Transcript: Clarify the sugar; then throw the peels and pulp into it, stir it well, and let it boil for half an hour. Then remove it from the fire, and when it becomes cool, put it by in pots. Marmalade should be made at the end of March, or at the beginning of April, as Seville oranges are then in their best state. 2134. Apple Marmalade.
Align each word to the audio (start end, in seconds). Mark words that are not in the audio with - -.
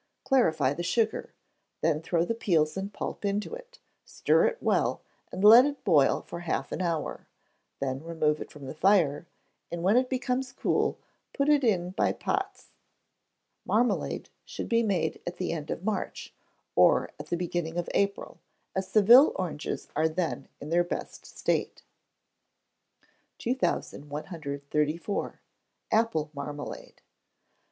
Clarify 0.23 0.73
the 0.73 0.81
sugar; 0.81 1.35
then 1.81 2.01
throw 2.01 2.25
the 2.25 2.33
peels 2.33 2.75
and 2.75 2.91
pulp 2.91 3.23
into 3.23 3.53
it, 3.53 3.77
stir 4.03 4.45
it 4.47 4.57
well, 4.59 5.03
and 5.31 5.43
let 5.43 5.63
it 5.63 5.83
boil 5.83 6.23
for 6.23 6.39
half 6.39 6.71
an 6.71 6.81
hour. 6.81 7.27
Then 7.79 8.03
remove 8.03 8.41
it 8.41 8.49
from 8.49 8.65
the 8.65 8.73
fire, 8.73 9.27
and 9.71 9.83
when 9.83 9.97
it 9.97 10.09
becomes 10.09 10.53
cool, 10.53 10.97
put 11.33 11.49
it 11.49 11.61
by 11.95 12.07
in 12.07 12.13
pots. 12.15 12.71
Marmalade 13.63 14.29
should 14.43 14.67
be 14.67 14.81
made 14.81 15.21
at 15.27 15.37
the 15.37 15.51
end 15.51 15.69
of 15.69 15.83
March, 15.85 16.33
or 16.75 17.11
at 17.19 17.27
the 17.27 17.37
beginning 17.37 17.77
of 17.77 17.87
April, 17.93 18.39
as 18.75 18.87
Seville 18.87 19.33
oranges 19.35 19.87
are 19.95 20.09
then 20.09 20.47
in 20.59 20.69
their 20.69 20.83
best 20.83 21.27
state. 21.27 21.83
2134. 23.37 25.41
Apple 25.91 26.31
Marmalade. 26.33 27.03